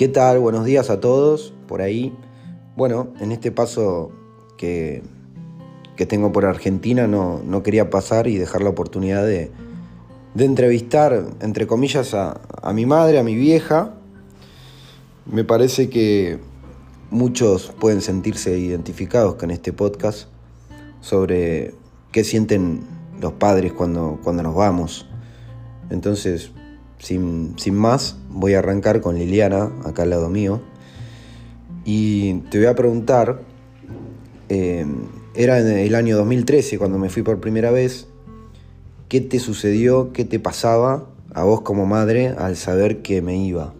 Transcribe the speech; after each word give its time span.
¿Qué 0.00 0.08
tal? 0.08 0.38
Buenos 0.38 0.64
días 0.64 0.88
a 0.88 0.98
todos 0.98 1.52
por 1.68 1.82
ahí. 1.82 2.16
Bueno, 2.74 3.12
en 3.20 3.32
este 3.32 3.52
paso 3.52 4.10
que, 4.56 5.02
que 5.94 6.06
tengo 6.06 6.32
por 6.32 6.46
Argentina 6.46 7.06
no, 7.06 7.42
no, 7.44 7.62
quería 7.62 7.90
pasar 7.90 8.26
y 8.26 8.38
dejar 8.38 8.62
la 8.62 8.70
oportunidad 8.70 9.26
de, 9.26 9.50
de 10.32 10.44
entrevistar, 10.46 11.26
entre 11.42 11.66
comillas, 11.66 12.14
a, 12.14 12.40
a, 12.62 12.72
mi 12.72 12.86
madre, 12.86 13.18
a 13.18 13.22
mi 13.22 13.34
vieja. 13.34 13.92
Me 15.26 15.44
parece 15.44 15.90
que 15.90 16.38
muchos 17.10 17.70
pueden 17.78 18.00
sentirse 18.00 18.58
identificados 18.58 19.34
con 19.34 19.50
este 19.50 19.74
podcast 19.74 20.28
sobre 21.02 21.74
qué 22.10 22.24
sienten 22.24 22.86
los 23.20 23.34
padres 23.34 23.74
cuando, 23.74 24.18
cuando 24.24 24.42
nos 24.42 24.54
vamos. 24.54 25.06
Entonces, 25.90 26.52
sin, 27.00 27.74
más, 27.74 28.16
voy 28.28 28.54
a 28.54 28.58
arrancar 28.58 29.00
con 29.00 29.18
Liliana, 29.18 29.70
acá 29.84 30.02
al 30.02 30.10
lado 30.10 30.28
mío. 30.28 30.60
Y 31.84 32.34
te 32.50 32.58
voy 32.58 32.66
a 32.66 32.74
preguntar, 32.74 33.42
eh, 34.48 34.86
era 35.34 35.58
en 35.58 35.66
el 35.66 35.94
año 35.94 36.16
2013 36.16 36.78
cuando 36.78 36.98
me 36.98 37.08
fui 37.08 37.22
por 37.22 37.40
primera 37.40 37.70
vez, 37.70 38.06
¿qué 39.08 39.20
te 39.20 39.38
sucedió, 39.38 40.12
qué 40.12 40.24
te 40.24 40.38
pasaba 40.38 41.06
a 41.34 41.44
vos 41.44 41.62
como 41.62 41.86
madre 41.86 42.28
al 42.28 42.56
saber 42.56 43.02
que 43.02 43.22
me 43.22 43.36
iba? 43.36 43.72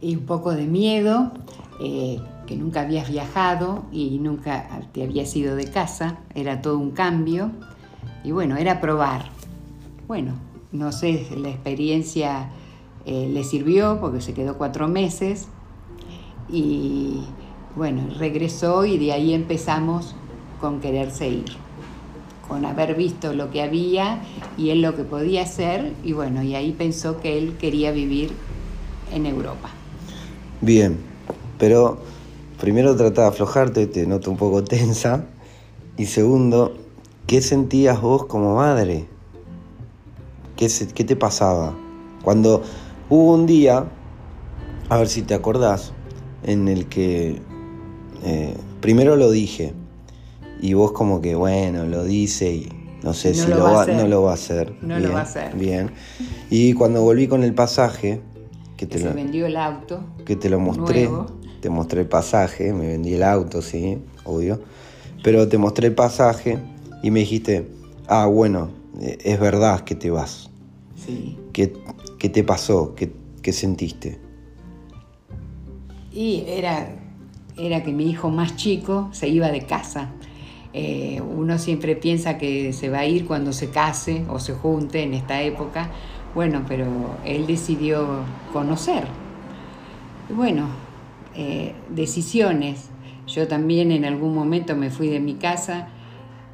Y 0.00 0.16
un 0.16 0.26
poco 0.26 0.52
de 0.52 0.66
miedo, 0.66 1.32
eh, 1.80 2.20
que 2.46 2.56
nunca 2.56 2.82
habías 2.82 3.08
viajado 3.10 3.84
y 3.92 4.18
nunca 4.18 4.88
te 4.92 5.02
habías 5.02 5.34
ido 5.34 5.56
de 5.56 5.66
casa, 5.66 6.18
era 6.34 6.60
todo 6.60 6.78
un 6.78 6.92
cambio. 6.92 7.50
Y 8.24 8.30
bueno, 8.30 8.56
era 8.56 8.80
probar. 8.80 9.24
Bueno, 10.06 10.34
no 10.72 10.90
sé, 10.90 11.26
la 11.36 11.50
experiencia 11.50 12.50
eh, 13.04 13.28
le 13.30 13.44
sirvió 13.44 13.98
porque 14.00 14.20
se 14.20 14.32
quedó 14.32 14.56
cuatro 14.56 14.88
meses 14.88 15.48
y 16.50 17.20
bueno, 17.76 18.02
regresó 18.18 18.84
y 18.84 18.98
de 18.98 19.12
ahí 19.12 19.34
empezamos 19.34 20.14
con 20.60 20.80
quererse 20.80 21.28
ir, 21.28 21.44
con 22.48 22.64
haber 22.64 22.94
visto 22.94 23.34
lo 23.34 23.50
que 23.50 23.62
había 23.62 24.22
y 24.56 24.70
él 24.70 24.80
lo 24.82 24.96
que 24.96 25.04
podía 25.04 25.42
hacer 25.42 25.92
y 26.04 26.12
bueno, 26.12 26.42
y 26.42 26.54
ahí 26.54 26.72
pensó 26.72 27.20
que 27.20 27.38
él 27.38 27.56
quería 27.58 27.92
vivir 27.92 28.32
en 29.12 29.26
Europa. 29.26 29.70
Bien, 30.60 30.98
pero 31.58 31.98
primero 32.60 32.96
trata 32.96 33.22
de 33.22 33.28
aflojarte, 33.28 33.86
te 33.86 34.06
noto 34.06 34.30
un 34.30 34.36
poco 34.36 34.64
tensa 34.64 35.26
y 35.98 36.06
segundo, 36.06 36.74
¿qué 37.26 37.42
sentías 37.42 38.00
vos 38.00 38.26
como 38.26 38.54
madre? 38.54 39.11
¿Qué, 40.68 41.04
te 41.04 41.16
pasaba? 41.16 41.74
Cuando 42.22 42.62
hubo 43.08 43.34
un 43.34 43.46
día, 43.46 43.84
a 44.88 44.96
ver 44.96 45.08
si 45.08 45.22
te 45.22 45.34
acordás, 45.34 45.92
en 46.44 46.68
el 46.68 46.86
que 46.86 47.42
eh, 48.24 48.54
primero 48.80 49.16
lo 49.16 49.32
dije 49.32 49.74
y 50.60 50.74
vos 50.74 50.92
como 50.92 51.20
que, 51.20 51.34
bueno, 51.34 51.84
lo 51.86 52.04
dice 52.04 52.54
y 52.54 52.68
no 53.02 53.12
sé 53.12 53.34
si 53.34 53.48
lo, 53.48 53.64
va, 53.64 53.86
no 53.86 54.06
lo 54.06 54.22
va 54.22 54.30
a 54.30 54.34
hacer. 54.34 54.72
No 54.82 55.00
lo 55.00 55.12
va 55.12 55.20
a 55.20 55.22
hacer. 55.22 55.56
Bien. 55.56 55.90
Y 56.48 56.74
cuando 56.74 57.02
volví 57.02 57.26
con 57.26 57.42
el 57.42 57.54
pasaje, 57.54 58.20
que 58.76 58.86
te 58.86 59.00
lo, 59.00 59.12
vendió 59.12 59.46
el 59.46 59.56
auto. 59.56 60.04
Que 60.24 60.36
te 60.36 60.48
lo 60.48 60.60
mostré. 60.60 61.10
Te 61.60 61.70
mostré 61.70 62.02
el 62.02 62.08
pasaje, 62.08 62.72
me 62.72 62.86
vendí 62.86 63.14
el 63.14 63.24
auto, 63.24 63.62
sí, 63.62 63.98
obvio. 64.24 64.60
Pero 65.24 65.48
te 65.48 65.58
mostré 65.58 65.88
el 65.88 65.94
pasaje 65.94 66.58
y 67.02 67.10
me 67.10 67.20
dijiste, 67.20 67.68
ah, 68.06 68.26
bueno, 68.26 68.70
eh, 69.00 69.18
es 69.24 69.40
verdad 69.40 69.80
que 69.80 69.96
te 69.96 70.10
vas. 70.10 70.51
Sí. 71.04 71.36
¿Qué, 71.52 71.72
qué 72.18 72.28
te 72.28 72.44
pasó? 72.44 72.94
¿Qué, 72.94 73.12
¿Qué, 73.42 73.52
sentiste? 73.52 74.18
Y 76.12 76.44
era, 76.46 76.96
era 77.56 77.82
que 77.82 77.92
mi 77.92 78.08
hijo 78.08 78.30
más 78.30 78.56
chico 78.56 79.08
se 79.12 79.28
iba 79.28 79.48
de 79.48 79.62
casa. 79.62 80.10
Eh, 80.74 81.20
uno 81.20 81.58
siempre 81.58 81.96
piensa 81.96 82.38
que 82.38 82.72
se 82.72 82.88
va 82.88 83.00
a 83.00 83.06
ir 83.06 83.26
cuando 83.26 83.52
se 83.52 83.70
case 83.70 84.24
o 84.28 84.38
se 84.38 84.54
junte 84.54 85.02
en 85.02 85.14
esta 85.14 85.42
época. 85.42 85.90
Bueno, 86.34 86.64
pero 86.68 86.86
él 87.24 87.46
decidió 87.46 88.24
conocer. 88.52 89.04
Bueno, 90.34 90.68
eh, 91.34 91.74
decisiones. 91.90 92.90
Yo 93.26 93.48
también 93.48 93.92
en 93.92 94.04
algún 94.04 94.34
momento 94.34 94.76
me 94.76 94.90
fui 94.90 95.08
de 95.08 95.20
mi 95.20 95.34
casa 95.34 95.88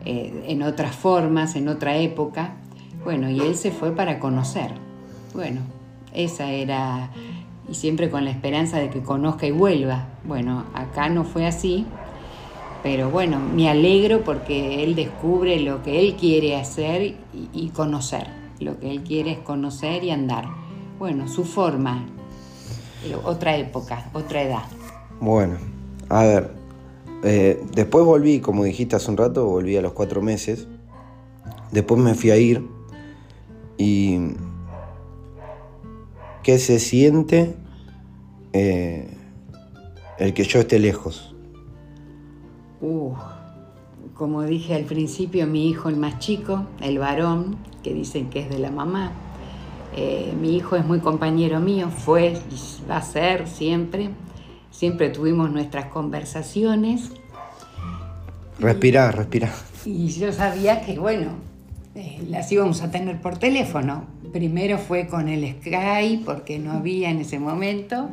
eh, 0.04 0.44
en 0.46 0.62
otras 0.62 0.94
formas, 0.94 1.54
en 1.56 1.68
otra 1.68 1.96
época, 1.96 2.56
bueno, 3.04 3.30
y 3.30 3.40
él 3.40 3.56
se 3.56 3.70
fue 3.70 3.92
para 3.92 4.18
conocer. 4.18 4.72
Bueno, 5.34 5.60
esa 6.14 6.50
era, 6.50 7.10
y 7.68 7.74
siempre 7.74 8.10
con 8.10 8.24
la 8.24 8.30
esperanza 8.30 8.78
de 8.78 8.90
que 8.90 9.02
conozca 9.02 9.46
y 9.46 9.50
vuelva. 9.50 10.08
Bueno, 10.24 10.64
acá 10.74 11.08
no 11.08 11.24
fue 11.24 11.46
así, 11.46 11.86
pero 12.82 13.10
bueno, 13.10 13.38
me 13.38 13.68
alegro 13.68 14.22
porque 14.24 14.82
él 14.84 14.94
descubre 14.94 15.60
lo 15.60 15.82
que 15.82 16.00
él 16.00 16.16
quiere 16.16 16.56
hacer 16.56 17.16
y, 17.52 17.68
conocer. 17.70 18.26
Lo 18.60 18.78
que 18.80 18.90
él 18.90 19.02
quiere 19.02 19.32
es 19.32 19.38
conocer 19.38 20.02
y 20.02 20.10
andar. 20.10 20.46
Bueno, 20.98 21.28
su 21.28 21.44
forma, 21.44 22.04
eh, 23.04 23.16
otra 23.24 23.56
época, 23.56 24.10
otra 24.12 24.42
edad. 24.42 24.64
Bueno, 25.20 25.56
a 26.08 26.24
ver, 26.24 26.50
eh, 27.22 27.62
después 27.72 28.04
volví, 28.04 28.40
como 28.40 28.64
dijiste 28.64 28.96
hace 28.96 29.10
un 29.10 29.16
rato, 29.16 29.46
volví 29.46 29.76
a 29.76 29.82
los 29.82 29.92
cuatro 29.92 30.22
meses. 30.22 30.66
Después 31.70 32.00
me 32.00 32.14
fui 32.14 32.30
a 32.30 32.36
ir 32.36 32.77
y 33.78 34.18
qué 36.42 36.58
se 36.58 36.78
siente 36.80 37.54
eh, 38.52 39.16
el 40.18 40.34
que 40.34 40.44
yo 40.44 40.60
esté 40.60 40.78
lejos. 40.78 41.34
Uh, 42.80 43.14
como 44.14 44.42
dije 44.42 44.74
al 44.74 44.84
principio, 44.84 45.46
mi 45.46 45.68
hijo 45.68 45.88
el 45.88 45.96
más 45.96 46.18
chico, 46.18 46.66
el 46.80 46.98
varón, 46.98 47.56
que 47.82 47.94
dicen 47.94 48.28
que 48.28 48.40
es 48.40 48.50
de 48.50 48.58
la 48.58 48.70
mamá, 48.70 49.12
eh, 49.96 50.32
mi 50.38 50.56
hijo 50.56 50.76
es 50.76 50.84
muy 50.84 51.00
compañero 51.00 51.60
mío, 51.60 51.88
fue 51.88 52.34
y 52.50 52.88
va 52.88 52.98
a 52.98 53.02
ser 53.02 53.48
siempre. 53.48 54.10
Siempre 54.70 55.08
tuvimos 55.08 55.50
nuestras 55.50 55.86
conversaciones. 55.86 57.10
Respira, 58.60 59.10
respira. 59.10 59.52
Y 59.84 60.08
yo 60.08 60.32
sabía 60.32 60.82
que, 60.82 60.98
bueno, 60.98 61.32
eh, 61.98 62.24
las 62.28 62.52
íbamos 62.52 62.80
a 62.82 62.92
tener 62.92 63.20
por 63.20 63.38
teléfono. 63.38 64.04
Primero 64.32 64.78
fue 64.78 65.08
con 65.08 65.28
el 65.28 65.56
Skype 65.60 66.24
porque 66.24 66.60
no 66.60 66.70
había 66.70 67.10
en 67.10 67.18
ese 67.18 67.40
momento 67.40 68.08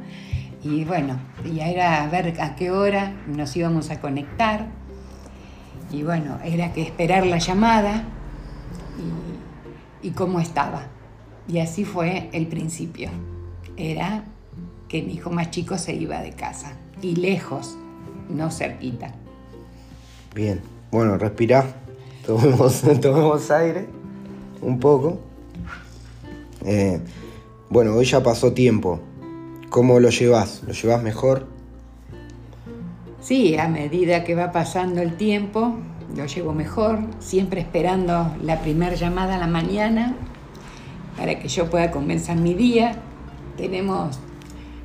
y 0.63 0.85
bueno, 0.85 1.19
ya 1.53 1.67
era 1.67 2.03
a 2.03 2.07
ver 2.07 2.41
a 2.41 2.55
qué 2.55 2.71
hora 2.71 3.13
nos 3.27 3.55
íbamos 3.55 3.91
a 3.91 4.01
conectar 4.01 4.65
y 5.91 6.01
bueno, 6.01 6.39
era 6.43 6.73
que 6.73 6.81
esperar 6.81 7.27
la 7.27 7.37
llamada 7.37 8.05
y, 10.01 10.07
y 10.07 10.11
cómo 10.13 10.39
estaba. 10.39 10.87
Y 11.47 11.59
así 11.59 11.85
fue 11.85 12.31
el 12.33 12.47
principio. 12.47 13.11
Era 13.77 14.23
que 14.87 15.03
mi 15.03 15.13
hijo 15.13 15.29
más 15.29 15.51
chico 15.51 15.77
se 15.77 15.93
iba 15.93 16.23
de 16.23 16.31
casa 16.31 16.73
y 17.03 17.17
lejos, 17.17 17.77
no 18.29 18.49
cerquita. 18.49 19.13
Bien, 20.33 20.59
bueno, 20.89 21.19
respira 21.19 21.84
tomemos, 23.01 23.51
aire 23.51 23.87
un 24.61 24.79
poco. 24.79 25.19
Eh, 26.65 26.99
bueno, 27.69 27.93
hoy 27.93 28.05
ya 28.05 28.23
pasó 28.23 28.53
tiempo. 28.53 28.99
¿Cómo 29.69 29.99
lo 29.99 30.09
llevas? 30.09 30.63
¿Lo 30.65 30.73
llevas 30.73 31.03
mejor? 31.03 31.47
Sí, 33.21 33.57
a 33.57 33.67
medida 33.67 34.23
que 34.23 34.33
va 34.33 34.51
pasando 34.51 35.01
el 35.01 35.17
tiempo, 35.17 35.75
lo 36.15 36.25
llevo 36.25 36.53
mejor, 36.53 36.99
siempre 37.19 37.61
esperando 37.61 38.35
la 38.41 38.61
primera 38.61 38.95
llamada 38.95 39.35
a 39.35 39.37
la 39.37 39.47
mañana 39.47 40.15
para 41.17 41.39
que 41.39 41.47
yo 41.47 41.69
pueda 41.69 41.91
comenzar 41.91 42.37
mi 42.37 42.55
día. 42.55 42.95
Tenemos 43.57 44.19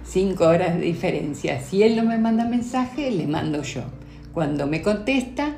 cinco 0.05 0.45
horas 0.45 0.75
de 0.75 0.81
diferencia. 0.81 1.61
Si 1.61 1.83
él 1.83 1.97
no 1.97 2.05
me 2.05 2.19
manda 2.19 2.45
mensaje, 2.45 3.11
le 3.11 3.27
mando 3.27 3.63
yo. 3.63 3.83
Cuando 4.35 4.67
me 4.67 4.83
contesta 4.83 5.57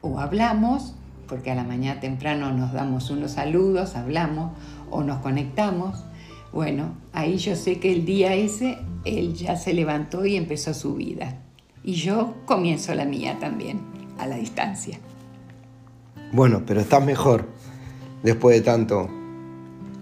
o 0.00 0.20
hablamos, 0.20 0.97
porque 1.28 1.50
a 1.50 1.54
la 1.54 1.64
mañana 1.64 2.00
temprano 2.00 2.52
nos 2.52 2.72
damos 2.72 3.10
unos 3.10 3.32
saludos, 3.32 3.94
hablamos 3.94 4.52
o 4.90 5.02
nos 5.04 5.18
conectamos. 5.18 6.04
Bueno, 6.52 6.94
ahí 7.12 7.36
yo 7.36 7.54
sé 7.54 7.78
que 7.78 7.92
el 7.92 8.04
día 8.04 8.34
ese 8.34 8.78
él 9.04 9.34
ya 9.34 9.56
se 9.56 9.72
levantó 9.72 10.24
y 10.24 10.36
empezó 10.36 10.74
su 10.74 10.94
vida. 10.94 11.36
Y 11.84 11.94
yo 11.94 12.34
comienzo 12.44 12.94
la 12.94 13.04
mía 13.04 13.38
también, 13.38 13.80
a 14.18 14.26
la 14.26 14.36
distancia. 14.36 14.98
Bueno, 16.32 16.62
pero 16.66 16.80
estás 16.80 17.04
mejor 17.04 17.46
después 18.22 18.56
de 18.56 18.62
tanto, 18.62 19.08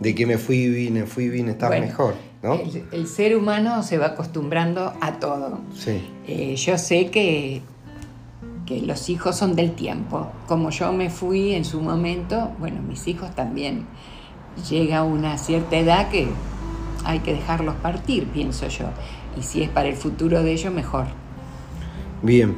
de 0.01 0.15
que 0.15 0.27
me 0.27 0.39
fui 0.39 0.57
y 0.57 0.69
vine, 0.69 1.07
fui 1.07 1.25
y 1.25 1.29
vine, 1.29 1.53
estás 1.53 1.71
mejor, 1.71 2.15
¿no? 2.43 2.59
El, 2.93 3.07
ser 3.07 3.37
humano 3.37 3.83
se 3.83 3.99
va 3.99 4.07
acostumbrando 4.07 4.93
a 5.01 5.19
todo. 5.21 5.61
Sí. 5.75 6.03
Eh, 6.27 6.57
yo 6.57 6.79
sé 6.79 7.11
que 7.11 7.63
que 8.67 8.83
los 8.83 9.09
hijos 9.09 9.37
son 9.37 9.55
del 9.55 9.73
tiempo. 9.73 10.29
Como 10.47 10.71
yo 10.71 10.93
me 10.93 11.09
fui 11.09 11.55
en 11.55 11.65
su 11.65 11.81
momento, 11.81 12.51
bueno, 12.59 12.83
mis 12.83 13.07
hijos 13.07 13.35
también. 13.35 13.87
Llega 14.69 15.05
una 15.05 15.39
cierta 15.39 15.77
edad 15.77 16.11
que 16.11 16.29
hay 17.05 17.21
que 17.21 17.33
dejarlos 17.33 17.77
partir, 17.77 18.27
pienso 18.27 18.67
yo. 18.69 18.87
Y 19.39 19.43
si 19.43 19.63
es 19.63 19.69
para 19.69 19.89
el 19.89 19.97
futuro 19.97 20.43
de 20.43 20.53
ellos, 20.53 20.73
mejor. 20.75 21.07
Bien, 22.23 22.55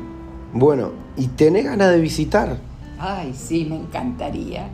bueno, 0.52 0.92
¿y 1.16 1.26
tenés 1.26 1.64
ganas 1.64 1.90
de 1.90 2.00
visitar? 2.00 2.56
Ay, 2.98 3.34
sí, 3.34 3.66
me 3.68 3.76
encantaría, 3.76 4.68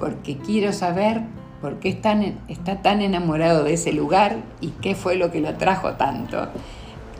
porque 0.00 0.38
quiero 0.38 0.72
saber 0.72 1.22
por 1.60 1.76
qué 1.76 1.88
está 1.88 2.82
tan 2.82 3.02
enamorado 3.02 3.64
de 3.64 3.74
ese 3.74 3.92
lugar 3.92 4.38
y 4.60 4.68
qué 4.80 4.94
fue 4.94 5.16
lo 5.16 5.30
que 5.30 5.40
lo 5.40 5.54
trajo 5.54 5.92
tanto. 5.92 6.48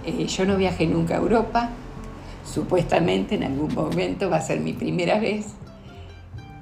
Eh, 0.05 0.27
yo 0.27 0.47
no 0.47 0.57
viajé 0.57 0.87
nunca 0.87 1.15
a 1.15 1.19
Europa, 1.19 1.71
supuestamente 2.45 3.35
en 3.35 3.45
algún 3.45 3.75
momento 3.75 4.31
va 4.31 4.37
a 4.37 4.43
ser 4.43 4.61
mi 4.61 4.73
primera 4.73 5.19
vez, 5.19 5.47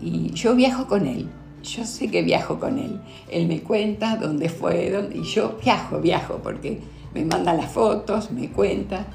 y 0.01 0.33
yo 0.33 0.55
viajo 0.55 0.87
con 0.87 1.07
él. 1.07 1.29
Yo 1.63 1.85
sé 1.85 2.11
que 2.11 2.23
viajo 2.23 2.59
con 2.59 2.79
él. 2.79 3.01
Él 3.31 3.47
me 3.47 3.61
cuenta 3.61 4.17
dónde 4.17 4.49
fue, 4.49 4.91
dónde, 4.91 5.19
y 5.19 5.25
yo 5.25 5.59
viajo, 5.63 6.01
viajo, 6.01 6.39
porque 6.43 6.81
me 7.15 7.25
manda 7.25 7.53
las 7.53 7.71
fotos, 7.71 8.31
me 8.31 8.49
cuenta. 8.49 9.07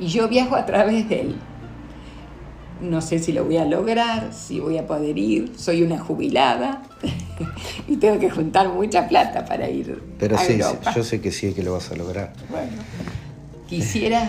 Y 0.00 0.06
yo 0.08 0.28
viajo 0.28 0.56
a 0.56 0.66
través 0.66 1.08
de 1.08 1.20
él. 1.20 1.36
No 2.80 3.00
sé 3.00 3.18
si 3.18 3.32
lo 3.32 3.44
voy 3.44 3.56
a 3.56 3.64
lograr, 3.64 4.32
si 4.32 4.60
voy 4.60 4.78
a 4.78 4.86
poder 4.86 5.18
ir. 5.18 5.52
Soy 5.56 5.82
una 5.82 5.98
jubilada 5.98 6.82
y 7.88 7.96
tengo 7.96 8.18
que 8.18 8.30
juntar 8.30 8.68
mucha 8.68 9.08
plata 9.08 9.44
para 9.44 9.68
ir 9.68 10.00
Pero 10.18 10.38
sí, 10.38 10.58
yo 10.94 11.04
sé 11.04 11.20
que 11.20 11.30
sí 11.32 11.52
que 11.54 11.62
lo 11.62 11.72
vas 11.72 11.90
a 11.90 11.96
lograr. 11.96 12.32
Bueno, 12.50 12.70
quisiera, 13.68 14.28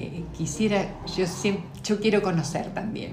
eh, 0.00 0.24
quisiera, 0.36 1.00
yo, 1.16 1.26
siempre, 1.26 1.64
yo 1.82 2.00
quiero 2.00 2.22
conocer 2.22 2.72
también 2.74 3.12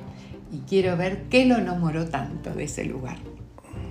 y 0.52 0.60
quiero 0.60 0.98
ver 0.98 1.24
qué 1.30 1.46
lo 1.46 1.58
enamoró 1.58 2.08
tanto 2.08 2.52
de 2.52 2.66
ese 2.66 2.86
lugar. 2.86 3.18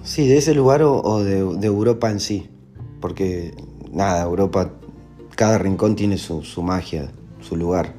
Sí, 0.02 0.26
de 0.26 0.38
ese 0.38 0.54
lugar 0.54 0.82
o, 0.82 1.22
de, 1.22 1.66
Europa 1.66 2.10
en 2.10 2.20
sí, 2.20 2.48
porque 3.00 3.54
nada, 3.92 4.22
Europa, 4.22 4.72
cada 5.37 5.58
rincón 5.58 5.96
tiene 5.96 6.19
su, 6.19 6.42
magia, 6.62 7.10
su 7.40 7.56
lugar. 7.56 7.94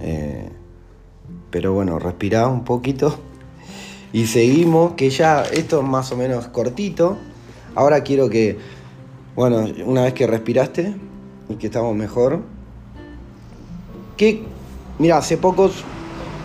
Eh, 0.00 0.48
pero 1.50 1.72
bueno, 1.72 1.98
respirá 1.98 2.46
un 2.48 2.64
poquito 2.64 3.18
y 4.12 4.26
seguimos, 4.26 4.92
que 4.92 5.10
ya 5.10 5.42
esto 5.42 5.80
es 5.80 5.86
más 5.86 6.12
o 6.12 6.16
menos 6.16 6.48
cortito. 6.48 7.16
Ahora 7.74 8.02
quiero 8.02 8.28
que, 8.28 8.58
bueno, 9.36 9.66
una 9.86 10.02
vez 10.02 10.14
que 10.14 10.26
respiraste 10.26 10.94
y 11.48 11.54
que 11.54 11.66
estamos 11.66 11.94
mejor, 11.94 12.42
que, 14.18 14.42
mira, 14.98 15.16
hace 15.16 15.38
pocos 15.38 15.84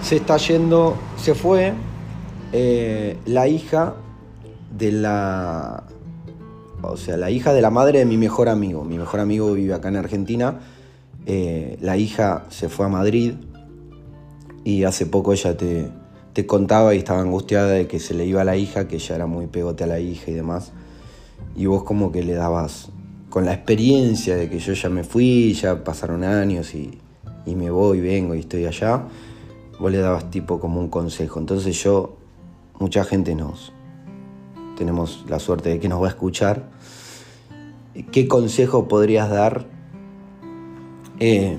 se 0.02 0.18
está 0.18 0.38
yendo, 0.38 0.96
se 1.18 1.34
fue 1.34 1.74
eh, 2.54 3.18
la 3.26 3.48
hija 3.48 3.96
de 4.78 4.92
la, 4.92 5.84
o 6.84 6.96
sea, 6.96 7.18
la 7.18 7.32
hija 7.32 7.52
de 7.52 7.62
la 7.62 7.72
madre 7.72 8.00
de 8.00 8.06
mi 8.06 8.16
mejor 8.16 8.48
amigo. 8.48 8.86
Mi 8.86 8.98
mejor 8.98 9.20
amigo 9.20 9.52
vive 9.54 9.74
acá 9.74 9.90
en 9.90 9.98
Argentina. 9.98 10.60
Eh, 11.26 11.78
la 11.82 11.98
hija 11.98 12.46
se 12.50 12.70
fue 12.70 12.86
a 12.86 12.90
Madrid 12.90 13.34
y 14.64 14.84
hace 14.84 15.06
poco 15.08 15.34
ella 15.34 15.58
te, 15.58 15.88
te 16.34 16.46
contaba 16.46 16.94
y 16.94 17.00
estaba 17.00 17.22
angustiada 17.22 17.70
de 17.70 17.88
que 17.88 18.00
se 18.00 18.14
le 18.14 18.26
iba 18.26 18.42
a 18.42 18.46
la 18.46 18.56
hija, 18.56 18.88
que 18.88 18.98
ella 18.98 19.16
era 19.16 19.26
muy 19.26 19.48
pegote 19.48 19.84
a 19.84 19.88
la 19.88 20.00
hija 20.00 20.30
y 20.30 20.34
demás. 20.36 20.74
Y 21.56 21.66
vos 21.66 21.84
como 21.84 22.12
que 22.12 22.24
le 22.24 22.34
dabas, 22.34 22.90
con 23.30 23.46
la 23.46 23.54
experiencia 23.54 24.36
de 24.36 24.48
que 24.48 24.60
yo 24.60 24.74
ya 24.74 24.90
me 24.90 25.04
fui, 25.04 25.54
ya 25.54 25.84
pasaron 25.84 26.24
años 26.24 26.76
y, 26.76 27.00
y 27.46 27.56
me 27.56 27.70
voy, 27.70 28.02
vengo 28.02 28.36
y 28.36 28.40
estoy 28.40 28.66
allá, 28.66 29.04
vos 29.80 29.92
le 29.92 30.00
dabas 30.00 30.30
tipo 30.30 30.60
como 30.60 30.80
un 30.80 30.90
consejo. 30.90 31.40
Entonces 31.40 31.82
yo, 31.84 32.16
mucha 32.80 33.04
gente 33.04 33.36
nos, 33.36 33.74
tenemos 34.78 35.26
la 35.28 35.40
suerte 35.40 35.70
de 35.70 35.80
que 35.80 35.90
nos 35.90 36.02
va 36.02 36.08
a 36.08 36.10
escuchar. 36.10 36.70
¿Qué 38.12 38.28
consejo 38.28 38.88
podrías 38.88 39.30
dar 39.30 39.66
eh, 41.20 41.58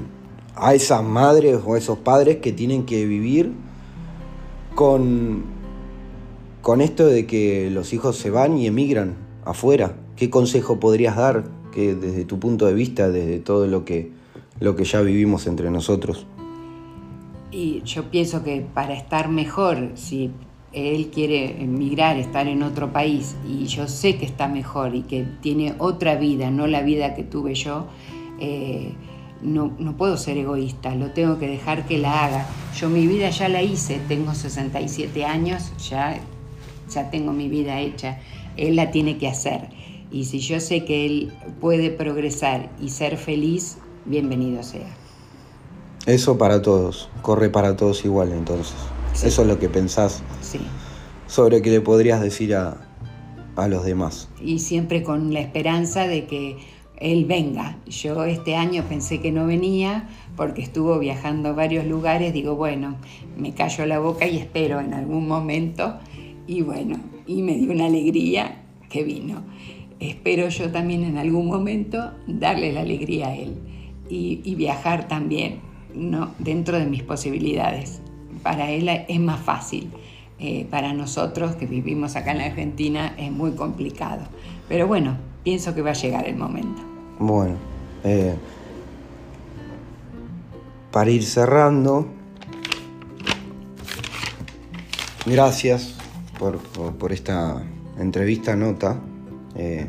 a 0.56 0.74
esas 0.74 1.04
madres 1.04 1.60
o 1.64 1.74
a 1.74 1.78
esos 1.78 1.98
padres 1.98 2.38
que 2.38 2.52
tienen 2.52 2.86
que 2.86 3.06
vivir 3.06 3.52
con, 4.74 5.44
con 6.60 6.80
esto 6.80 7.06
de 7.06 7.26
que 7.26 7.70
los 7.70 7.92
hijos 7.92 8.16
se 8.16 8.30
van 8.30 8.58
y 8.58 8.66
emigran 8.66 9.14
afuera? 9.44 9.94
¿Qué 10.16 10.30
consejo 10.30 10.80
podrías 10.80 11.16
dar 11.16 11.44
que 11.72 11.94
desde 11.94 12.24
tu 12.24 12.38
punto 12.38 12.66
de 12.66 12.74
vista, 12.74 13.08
desde 13.10 13.38
todo 13.38 13.66
lo 13.66 13.84
que, 13.84 14.12
lo 14.60 14.76
que 14.76 14.84
ya 14.84 15.00
vivimos 15.00 15.46
entre 15.46 15.70
nosotros? 15.70 16.26
Y 17.50 17.82
yo 17.82 18.10
pienso 18.10 18.42
que 18.42 18.60
para 18.60 18.94
estar 18.94 19.28
mejor, 19.28 19.92
si 19.94 20.30
él 20.72 21.10
quiere 21.12 21.62
emigrar, 21.62 22.16
estar 22.16 22.48
en 22.48 22.62
otro 22.62 22.92
país, 22.92 23.36
y 23.48 23.66
yo 23.66 23.86
sé 23.86 24.16
que 24.16 24.26
está 24.26 24.48
mejor 24.48 24.94
y 24.94 25.02
que 25.02 25.24
tiene 25.40 25.74
otra 25.78 26.16
vida, 26.16 26.50
no 26.50 26.66
la 26.66 26.82
vida 26.82 27.14
que 27.14 27.22
tuve 27.22 27.54
yo, 27.54 27.86
eh, 28.40 28.92
no, 29.40 29.72
no, 29.78 29.96
puedo 29.96 30.16
ser 30.16 30.36
egoísta, 30.38 30.94
lo 30.94 31.12
tengo 31.12 31.38
que 31.38 31.46
dejar 31.46 31.86
que 31.86 31.98
la 31.98 32.24
haga. 32.24 32.46
Yo 32.76 32.88
mi 32.88 33.06
vida 33.06 33.30
ya 33.30 33.48
la 33.48 33.62
hice, 33.62 34.00
tengo 34.08 34.34
67 34.34 35.24
años, 35.24 35.72
ya, 35.88 36.18
ya 36.92 37.10
tengo 37.10 37.32
mi 37.32 37.48
vida 37.48 37.78
hecha, 37.80 38.18
él 38.56 38.76
la 38.76 38.90
tiene 38.90 39.16
que 39.18 39.28
hacer. 39.28 39.68
Y 40.10 40.24
si 40.24 40.40
yo 40.40 40.60
sé 40.60 40.84
que 40.84 41.06
él 41.06 41.32
puede 41.60 41.90
progresar 41.90 42.70
y 42.80 42.88
ser 42.88 43.16
feliz, 43.16 43.78
bienvenido 44.06 44.62
sea. 44.62 44.86
Eso 46.06 46.36
para 46.36 46.60
todos, 46.60 47.08
corre 47.22 47.48
para 47.48 47.76
todos 47.76 48.04
igual 48.04 48.32
entonces. 48.32 48.74
Eso 49.22 49.42
es 49.42 49.48
lo 49.48 49.58
que 49.58 49.68
pensás 49.68 50.22
sí. 50.42 50.58
sobre 51.26 51.62
qué 51.62 51.70
le 51.70 51.80
podrías 51.80 52.20
decir 52.20 52.54
a, 52.54 52.76
a 53.56 53.68
los 53.68 53.84
demás. 53.84 54.28
Y 54.42 54.58
siempre 54.58 55.02
con 55.02 55.32
la 55.32 55.40
esperanza 55.40 56.06
de 56.06 56.26
que 56.26 56.58
él 56.98 57.24
venga. 57.24 57.78
Yo 57.86 58.24
este 58.24 58.56
año 58.56 58.84
pensé 58.88 59.20
que 59.20 59.32
no 59.32 59.46
venía 59.46 60.08
porque 60.36 60.62
estuvo 60.62 60.98
viajando 60.98 61.50
a 61.50 61.52
varios 61.52 61.86
lugares. 61.86 62.32
Digo, 62.34 62.54
bueno, 62.54 62.96
me 63.38 63.54
callo 63.54 63.86
la 63.86 63.98
boca 63.98 64.26
y 64.26 64.38
espero 64.38 64.80
en 64.80 64.92
algún 64.92 65.26
momento. 65.26 65.96
Y 66.46 66.60
bueno, 66.62 66.98
y 67.26 67.42
me 67.42 67.54
dio 67.54 67.72
una 67.72 67.86
alegría 67.86 68.62
que 68.90 69.04
vino. 69.04 69.42
Espero 70.00 70.48
yo 70.50 70.70
también 70.70 71.02
en 71.04 71.16
algún 71.16 71.46
momento 71.46 72.12
darle 72.26 72.72
la 72.72 72.82
alegría 72.82 73.28
a 73.28 73.36
él 73.36 73.56
y, 74.08 74.54
viajar 74.54 75.08
también 75.08 75.60
¿no? 75.94 76.34
dentro 76.38 76.78
de 76.78 76.86
mis 76.86 77.02
posibilidades. 77.02 78.00
Para 78.42 78.70
él 78.70 78.88
es 78.88 79.20
más 79.20 79.40
fácil. 79.40 79.90
Eh, 80.38 80.66
para 80.70 80.92
nosotros 80.92 81.54
que 81.54 81.66
vivimos 81.66 82.16
acá 82.16 82.32
en 82.32 82.38
la 82.38 82.46
Argentina 82.46 83.14
es 83.16 83.30
muy 83.30 83.52
complicado. 83.52 84.24
Pero 84.68 84.86
bueno, 84.86 85.16
pienso 85.42 85.74
que 85.74 85.82
va 85.82 85.90
a 85.90 85.94
llegar 85.94 86.26
el 86.26 86.36
momento. 86.36 86.82
Bueno, 87.18 87.54
eh, 88.02 88.34
para 90.90 91.10
ir 91.10 91.24
cerrando, 91.24 92.06
gracias 95.24 95.94
por, 96.38 97.12
esta 97.12 97.62
entrevista, 97.98 98.56
nota. 98.56 99.00
Eh, 99.54 99.86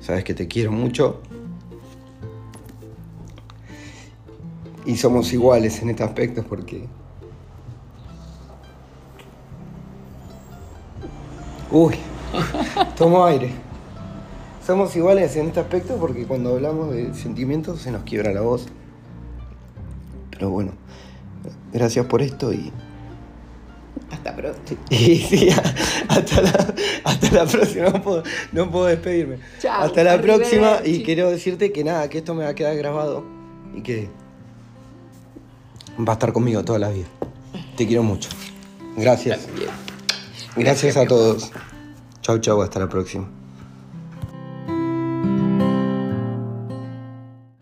sabes 0.00 0.24
que 0.24 0.34
te 0.34 0.46
quiero 0.46 0.70
mucho. 0.70 1.20
Y 4.92 4.96
somos 4.98 5.32
iguales 5.32 5.80
en 5.80 5.88
este 5.88 6.02
aspecto 6.02 6.42
porque... 6.42 6.86
Uy, 11.70 11.94
tomo 12.98 13.24
aire. 13.24 13.52
Somos 14.66 14.94
iguales 14.94 15.34
en 15.36 15.46
este 15.46 15.60
aspecto 15.60 15.96
porque 15.96 16.26
cuando 16.26 16.56
hablamos 16.56 16.92
de 16.92 17.14
sentimientos 17.14 17.80
se 17.80 17.90
nos 17.90 18.02
quiebra 18.02 18.34
la 18.34 18.42
voz. 18.42 18.66
Pero 20.30 20.50
bueno, 20.50 20.72
gracias 21.72 22.04
por 22.04 22.20
esto 22.20 22.52
y. 22.52 22.70
Hasta 24.10 24.36
pronto. 24.36 24.74
Y 24.90 25.16
sí, 25.16 25.48
hasta 26.08 26.42
la, 26.42 27.46
próxima. 27.46 27.86
No 28.52 28.70
puedo, 28.70 28.84
despedirme. 28.88 29.38
hasta 29.70 30.04
la 30.04 30.20
próxima 30.20 30.80
y 30.84 31.02
quiero 31.02 31.30
decirte 31.30 31.72
que 31.72 31.82
nada, 31.82 32.10
que 32.10 32.18
esto 32.18 32.34
me 32.34 32.44
va 32.44 32.50
a 32.50 32.54
quedar 32.54 32.76
grabado 32.76 33.24
y 33.74 33.80
que 33.80 34.21
va 35.98 36.12
a 36.12 36.14
estar 36.14 36.32
conmigo 36.32 36.64
toda 36.64 36.78
la 36.78 36.88
vida. 36.90 37.06
Te 37.76 37.86
quiero 37.86 38.02
mucho. 38.02 38.30
Gracias. 38.96 39.48
Gracias 40.56 40.96
a 40.96 41.06
todos. 41.06 41.50
Chau, 42.20 42.38
chau, 42.38 42.62
hasta 42.62 42.78
la 42.78 42.88
próxima. 42.88 43.28